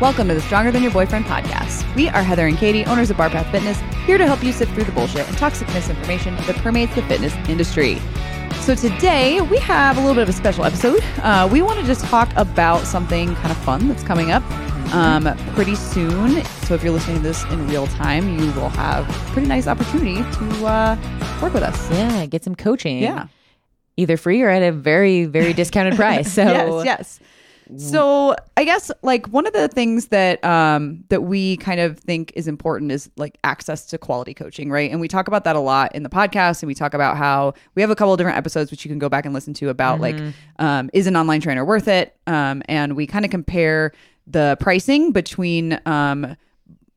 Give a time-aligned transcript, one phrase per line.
[0.00, 1.92] Welcome to the Stronger Than Your Boyfriend podcast.
[1.96, 4.84] We are Heather and Katie, owners of Barpath Fitness, here to help you sift through
[4.84, 7.98] the bullshit and toxic misinformation that permeates the fitness industry.
[8.60, 11.02] So today we have a little bit of a special episode.
[11.20, 14.44] Uh, we want to just talk about something kind of fun that's coming up
[14.94, 16.44] um, pretty soon.
[16.44, 19.66] So if you're listening to this in real time, you will have a pretty nice
[19.66, 20.96] opportunity to uh,
[21.42, 21.90] work with us.
[21.90, 23.00] Yeah, get some coaching.
[23.00, 23.26] Yeah.
[23.96, 26.32] Either free or at a very, very discounted price.
[26.32, 27.20] So yes, yes.
[27.76, 32.32] So I guess like one of the things that um that we kind of think
[32.34, 34.90] is important is like access to quality coaching, right?
[34.90, 37.54] And we talk about that a lot in the podcast, and we talk about how
[37.74, 39.68] we have a couple of different episodes which you can go back and listen to
[39.68, 40.18] about like
[40.58, 42.16] um, is an online trainer worth it?
[42.26, 43.92] Um, and we kind of compare
[44.26, 46.36] the pricing between um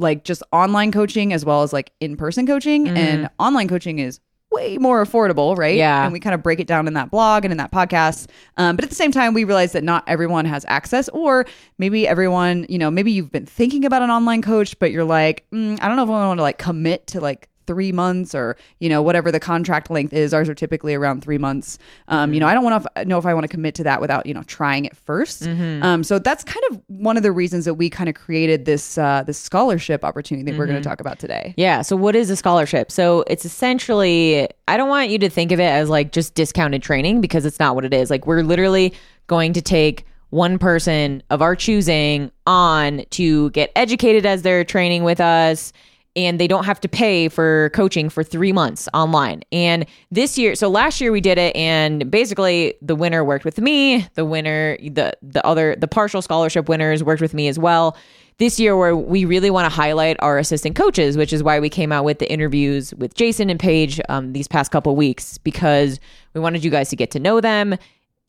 [0.00, 4.20] like just online coaching as well as like in person coaching, and online coaching is
[4.50, 5.76] way more affordable, right?
[5.76, 6.04] Yeah.
[6.04, 8.28] And we kind of break it down in that blog and in that podcast.
[8.56, 11.46] Um, but at the same time, we realize that not everyone has access, or
[11.78, 15.44] maybe everyone, you know, maybe you've been thinking about an online coach, but you're like,
[15.52, 18.56] mm, I don't know if I want to like commit to like three months or
[18.80, 22.40] you know whatever the contract length is ours are typically around three months um, you
[22.40, 24.34] know i don't want to know if i want to commit to that without you
[24.34, 27.88] know trying it 1st um, so that's kind of one of the reasons that we
[27.88, 31.54] kind of created this uh, this scholarship opportunity that we're going to talk about today
[31.58, 31.82] Yeah.
[31.82, 32.90] So, what is a scholarship?
[32.90, 36.82] So, it's essentially, I don't want you to think of it as like just discounted
[36.82, 38.10] training because it's not what it is.
[38.10, 38.94] Like, we're literally
[39.26, 45.04] going to take one person of our choosing on to get educated as they're training
[45.04, 45.72] with us.
[46.18, 49.42] And they don't have to pay for coaching for three months online.
[49.52, 53.58] And this year, so last year we did it, and basically the winner worked with
[53.58, 54.08] me.
[54.14, 57.96] The winner, the the other, the partial scholarship winners worked with me as well
[58.38, 61.68] this year where we really want to highlight our assistant coaches which is why we
[61.68, 65.98] came out with the interviews with jason and paige um, these past couple weeks because
[66.34, 67.76] we wanted you guys to get to know them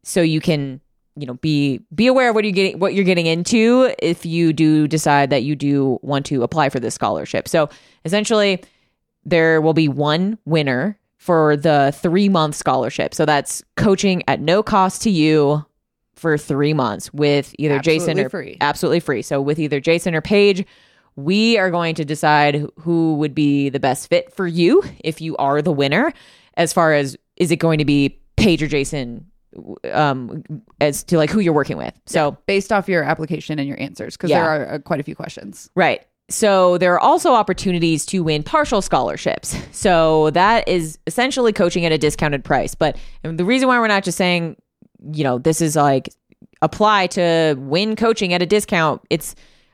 [0.03, 0.81] so you can
[1.19, 4.53] you know be be aware of what you're getting what you're getting into if you
[4.53, 7.69] do decide that you do want to apply for this scholarship so
[8.05, 8.63] essentially
[9.25, 14.63] there will be one winner for the three month scholarship so that's coaching at no
[14.63, 15.65] cost to you
[16.19, 18.57] for three months with either Jason or free.
[18.61, 19.21] absolutely free.
[19.21, 20.65] So with either Jason or Paige,
[21.15, 25.35] we are going to decide who would be the best fit for you if you
[25.37, 26.13] are the winner.
[26.55, 29.27] As far as is it going to be Paige or Jason,
[29.91, 30.43] um,
[30.81, 31.93] as to like who you're working with.
[32.05, 34.41] So based off your application and your answers because Yeah.
[34.41, 36.05] there are uh, quite a few questions Right.
[36.31, 39.55] So there are also opportunities to win partial scholarships.
[39.71, 42.75] So that is essentially coaching at a discounted price.
[42.75, 44.55] But the reason why we're not just saying,
[45.11, 46.09] you know, this is like
[46.61, 49.33] apply to win coaching at a discount, it's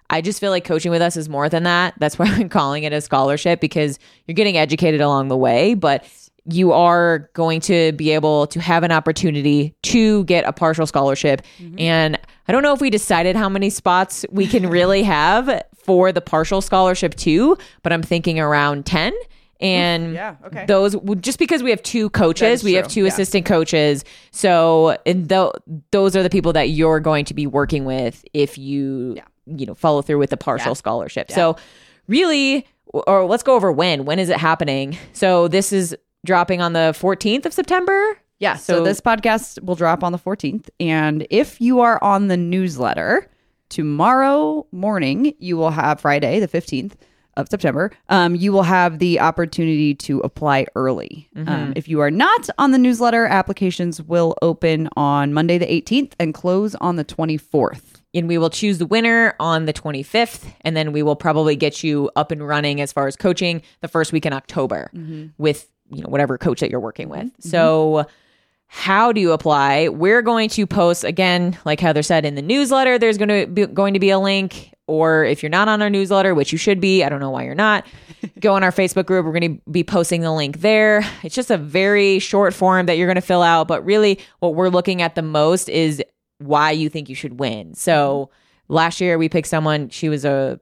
[0.09, 1.96] I just feel like coaching with us is more than that.
[2.00, 6.06] That's why I'm calling it a scholarship because you're getting educated along the way, but
[6.47, 11.41] you are going to be able to have an opportunity to get a partial scholarship.
[11.78, 16.11] And I don't know if we decided how many spots we can really have for
[16.11, 19.13] the partial scholarship too, but I'm thinking around 10.
[19.61, 20.66] And Yeah, okay.
[20.66, 23.07] those just because we have two coaches, we have two yeah.
[23.07, 24.03] assistant coaches.
[24.31, 25.53] So, and tho-
[25.91, 29.73] those are the people that you're going to be working with if you, you know,
[29.73, 31.31] follow through with the partial scholarship.
[31.31, 31.56] So,
[32.07, 34.03] really, or let's go over when.
[34.03, 34.97] When is it happening?
[35.13, 35.95] So, this is
[36.25, 38.18] dropping on the 14th of September.
[38.40, 38.56] Yeah.
[38.58, 40.69] So, So- this podcast will drop on the 14th.
[40.80, 43.30] And if you are on the newsletter,
[43.69, 46.94] tomorrow morning, you will have Friday, the 15th
[47.38, 51.30] of September, um, you will have the opportunity to apply early.
[51.36, 56.13] Um, if you are not on the newsletter, applications will open on Monday, the 18th
[56.18, 58.02] and close on the 24th.
[58.13, 61.84] and we will choose the winner on the 25th and then we will probably get
[61.84, 64.90] you up and running as far as coaching the first week in october
[65.38, 67.25] with you know whatever coach that you're working with.
[67.25, 67.50] Mm-hmm.
[67.50, 68.06] So
[68.68, 69.90] how do you apply?
[69.90, 73.66] We're going to post again like heather said in the newsletter there's going to be
[73.68, 74.72] going to be a link.
[74.88, 77.44] Or if you're not on our newsletter which you should be i don't know why
[77.44, 77.88] you're not
[78.40, 79.25] go on our facebook group.
[79.25, 81.03] We're going to be posting the link there.
[81.24, 84.53] It's just a very short form that you're going to fill out but really what
[84.53, 86.04] we're looking at the most is
[86.38, 87.74] why you think you should win.
[87.74, 88.74] So mm-hmm.
[88.74, 90.59] last year we picked someone, she was a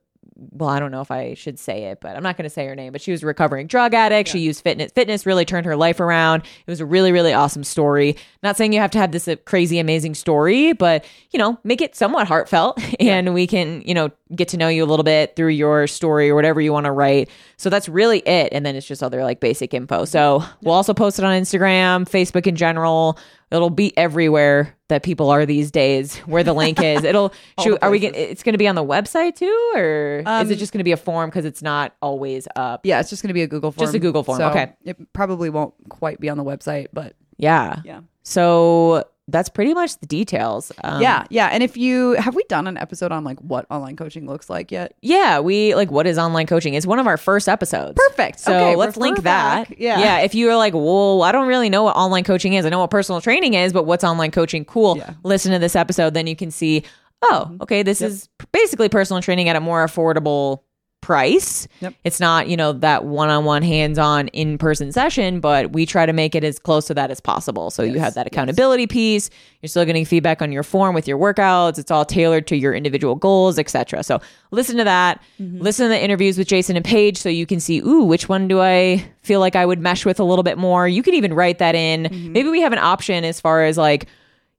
[0.51, 2.65] well, I don't know if I should say it, but I'm not going to say
[2.67, 4.29] her name, but she was a recovering drug addict.
[4.29, 4.91] She used fitness.
[4.91, 6.41] Fitness really turned her life around.
[6.41, 8.15] It was a really, really awesome story.
[8.41, 11.81] Not saying you have to have this uh, crazy, amazing story, but, you know, make
[11.81, 15.35] it somewhat heartfelt and we can, you know, get to know you a little bit
[15.35, 17.29] through your story or whatever you want to write.
[17.57, 18.49] So that's really it.
[18.51, 20.05] And then it's just other like basic info.
[20.05, 23.17] So we'll also post it on Instagram, Facebook in general.
[23.51, 26.17] It'll be everywhere that people are these days.
[26.19, 27.31] Where the link is, it'll.
[27.63, 27.99] shoot, are we?
[27.99, 30.79] Gonna, it's going to be on the website too, or is it um, just going
[30.79, 32.83] to be a form because it's not always up?
[32.83, 33.85] Yeah, it's just going to be a Google form.
[33.85, 34.73] Just a Google form, So okay.
[34.83, 37.81] It probably won't quite be on the website, but Yeah.
[37.85, 38.01] yeah.
[38.23, 40.71] So that's pretty much the details.
[40.83, 41.47] Um, yeah, yeah.
[41.47, 44.71] And if you have we done an episode on like what online coaching looks like
[44.71, 44.95] yet?
[45.01, 46.73] Yeah, we like what is online coaching?
[46.73, 47.97] It's one of our first episodes.
[48.09, 48.41] Perfect.
[48.41, 49.79] So Okay, let's link that.
[49.79, 49.99] Yeah.
[49.99, 50.19] Yeah.
[50.19, 52.65] If you're like, whoa, I don't really know what online coaching is.
[52.65, 54.65] I know what personal training is, but what's online coaching?
[54.65, 54.97] Cool.
[54.97, 55.13] Yeah.
[55.23, 56.13] Listen to this episode.
[56.13, 56.83] Then you can see,
[57.21, 60.63] oh, okay, this is basically personal training at a more affordable
[61.03, 61.67] price.
[61.81, 61.95] Yep.
[62.05, 65.85] It's not, you know, that one on one hands on in person session, but we
[65.85, 67.69] try to make it as close to that as possible.
[67.69, 69.29] So you have that accountability piece.
[69.61, 71.77] You're still getting feedback on your form with your workouts.
[71.77, 74.01] It's all tailored to your individual goals, etc.
[74.03, 74.21] So
[74.51, 75.21] listen to that.
[75.41, 75.59] Mm-hmm.
[75.59, 78.47] Listen to the interviews with Jason and Paige so you can see, ooh, which one
[78.47, 80.87] do I feel like I would mesh with a little bit more?
[80.87, 82.03] You can even write that in.
[82.05, 82.31] Mm-hmm.
[82.31, 84.07] Maybe we have an option as far as like,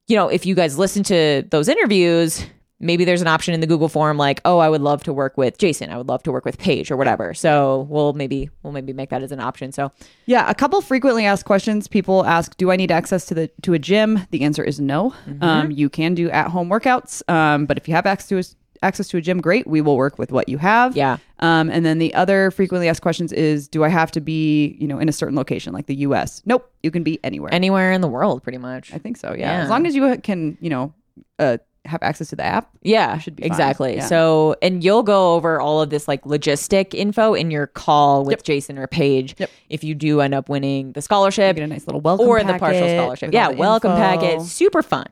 [0.08, 2.44] you know, if you guys listen to those interviews,
[2.84, 5.36] maybe there's an option in the Google form like, oh, I would love to work
[5.36, 5.90] with Jason.
[5.90, 7.34] I would love to work with Paige or whatever.
[7.34, 9.72] So we'll maybe we'll maybe make that as an option.
[9.72, 9.90] So
[10.26, 11.88] Yeah, a couple frequently asked questions.
[11.88, 15.14] People ask, "Do I need access to the to a gym?" The answer is no.
[15.26, 15.42] Mm-hmm.
[15.42, 18.44] Um, you can do at home workouts, um, but if you have access to a,
[18.84, 19.66] access to a gym, great.
[19.66, 20.94] We will work with what you have.
[20.96, 21.16] Yeah.
[21.40, 24.86] Um, and then the other frequently asked questions is, "Do I have to be, you
[24.86, 27.52] know, in a certain location, like the U.S.?" Nope, you can be anywhere.
[27.52, 28.92] anywhere in the world, pretty much.
[28.92, 29.32] I think so.
[29.32, 29.38] Yeah.
[29.38, 29.62] Yeah.
[29.62, 30.92] as long as you can, you know,
[31.38, 32.70] uh, have access to the app.
[32.82, 33.96] Yeah, should be exactly.
[33.96, 34.06] Yeah.
[34.06, 38.42] So, and you'll go over all of this like logistic info in your call with
[38.42, 39.34] Jason or Paige.
[39.38, 39.50] Yep.
[39.68, 42.58] If you do end up winning the scholarship, Get a nice little welcome or the
[42.58, 43.32] partial scholarship.
[43.32, 44.02] Yeah, welcome info.
[44.02, 44.42] packet.
[44.42, 45.06] Super fun.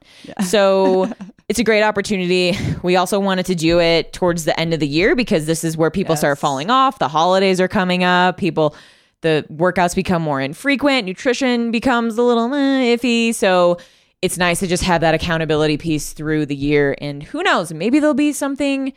[0.46, 1.12] So
[1.48, 2.56] it's a great opportunity.
[2.82, 5.76] We also wanted to do it towards the end of the year because this is
[5.76, 6.98] where people start falling off.
[6.98, 8.38] The holidays are coming up.
[8.38, 8.74] People,
[9.20, 11.06] the workouts become more infrequent.
[11.06, 13.34] Nutrition becomes a little eh, iffy.
[13.34, 13.78] So
[14.22, 16.94] it's nice to just have that accountability piece through the year.
[17.00, 18.92] And who knows, maybe there'll be something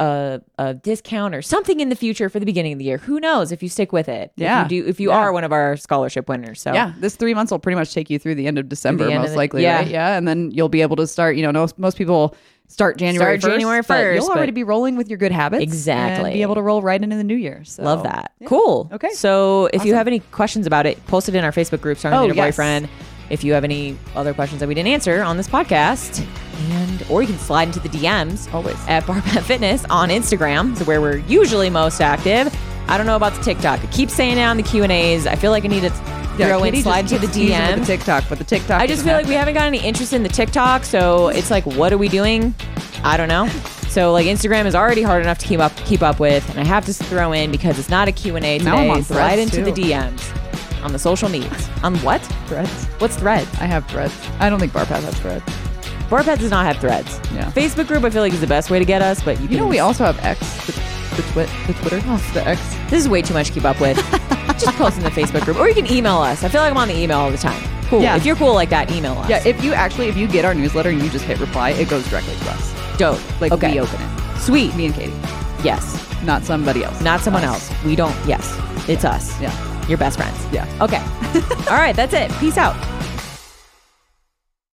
[0.00, 2.98] a, a discount or something in the future for the beginning of the year.
[2.98, 4.32] Who knows if you stick with it?
[4.36, 4.64] Yeah.
[4.64, 5.16] If you do, if you Yeah.
[5.16, 6.60] are one of our scholarship winners.
[6.60, 9.04] So Yeah, this three months will pretty much take you through the end of December,
[9.04, 9.76] end of most the- likely, yeah.
[9.78, 9.86] right?
[9.88, 11.36] Yeah, and then you'll be able to start.
[11.36, 12.34] You know, most, most people
[12.68, 16.30] start January Start 1st, January 1st, You'll already be rolling with your good habits, Exactly.
[16.30, 17.62] and be able to roll right into the new year.
[17.64, 18.32] So Love that.
[18.46, 18.88] Cool.
[18.92, 19.10] Okay.
[19.10, 22.18] So if you have any questions about it, post it in our Facebook group, Starting
[22.18, 22.46] Oh, Your yes.
[22.56, 22.88] Boyfriend.
[23.30, 26.26] If you have any other questions that we didn't answer on this podcast,
[26.70, 28.76] and or you can slide into the DMs Always.
[28.88, 32.54] at Barpath Fitness on Instagram, so where we're usually most active.
[32.88, 33.80] I don't know about the TikTok.
[33.80, 35.26] I keep saying it on the Q and A's.
[35.26, 35.90] I feel like I need to
[36.36, 38.80] throw in, Katie slide to the teasing the TikTok, but the TikTok.
[38.80, 41.64] I just feel like we haven't got any interest in the TikTok, so it's like,
[41.64, 42.54] what are we doing?
[43.04, 43.48] I don't know.
[43.88, 46.64] So like Instagram is already hard enough to keep up keep up with, and I
[46.64, 48.90] have to throw in because it's not a Q and A Now I'm today.
[48.90, 49.72] on Slide into the.
[49.72, 51.68] DMs on the social medias.
[51.84, 52.20] on what?
[52.52, 52.84] Threads.
[53.00, 53.48] What's Threads?
[53.60, 54.14] I have threads.
[54.38, 55.44] I don't think Barpath has threads.
[56.10, 57.18] Barpath does not have Threads.
[57.32, 57.50] Yeah.
[57.52, 59.48] Facebook group I feel like is the best way to get us, but you, You
[59.48, 60.72] can know, we also have X, the,
[61.16, 62.60] the twit, the Twitter, house the X.
[62.90, 63.96] this is way too much to keep up with.
[64.58, 66.44] Just post in the Facebook group, or you can email us.
[66.44, 67.60] I feel like I'm on the email all the time.
[67.86, 68.02] Cool.
[68.02, 68.16] Yeah.
[68.16, 69.30] If you're cool like that, email us.
[69.30, 71.88] Yeah, if you actually if you get our newsletter and you just hit reply, it
[71.88, 72.98] goes directly to us.
[72.98, 73.40] dope.
[73.40, 73.72] Like okay.
[73.72, 74.38] we open it.
[74.38, 74.74] Sweet.
[74.76, 75.12] Me and Katie,
[75.64, 75.82] Yes.
[76.22, 77.00] not somebody else.
[77.00, 77.70] Not someone Us.
[77.70, 77.84] else.
[77.84, 78.14] We don't.
[78.26, 78.44] Yes.
[78.88, 79.40] It's us.
[79.40, 79.50] Yeah.
[79.92, 80.46] Your best friends.
[80.50, 80.64] Yeah.
[80.80, 80.96] Okay.
[81.70, 81.94] All right.
[81.94, 82.30] That's it.
[82.40, 82.74] Peace out.